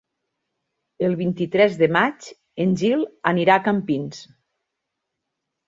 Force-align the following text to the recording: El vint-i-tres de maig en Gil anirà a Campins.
El 1.07 1.13
vint-i-tres 1.19 1.77
de 1.83 1.91
maig 1.99 2.31
en 2.67 2.75
Gil 2.85 3.05
anirà 3.35 3.59
a 3.61 3.65
Campins. 3.71 4.27